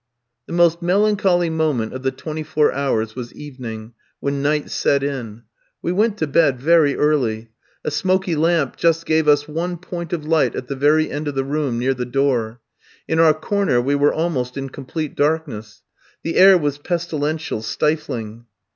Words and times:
The 0.47 0.53
most 0.53 0.81
melancholy 0.81 1.51
moment 1.51 1.93
of 1.93 2.01
the 2.01 2.09
twenty 2.09 2.41
four 2.41 2.73
hours 2.73 3.15
was 3.15 3.31
evening, 3.35 3.93
when 4.19 4.41
night 4.41 4.71
set 4.71 5.03
in. 5.03 5.43
We 5.83 5.91
went 5.91 6.17
to 6.17 6.25
bed 6.25 6.59
very 6.59 6.95
early. 6.95 7.51
A 7.85 7.91
smoky 7.91 8.35
lamp 8.35 8.77
just 8.77 9.05
gave 9.05 9.27
us 9.27 9.47
one 9.47 9.77
point 9.77 10.11
of 10.11 10.25
light 10.25 10.55
at 10.55 10.67
the 10.67 10.75
very 10.75 11.11
end 11.11 11.27
of 11.27 11.35
the 11.35 11.43
room, 11.45 11.77
near 11.77 11.93
the 11.93 12.07
door. 12.07 12.61
In 13.07 13.19
our 13.19 13.35
corner 13.35 13.79
we 13.79 13.93
were 13.93 14.11
almost 14.11 14.57
in 14.57 14.69
complete 14.69 15.13
darkness. 15.15 15.83
The 16.23 16.35
air 16.35 16.57
was 16.57 16.79
pestilential, 16.79 17.61
stifling. 17.61 18.47